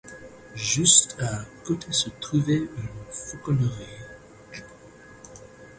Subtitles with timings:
[0.55, 2.67] Juste à côté se trouve une
[3.11, 4.01] fauconnerie.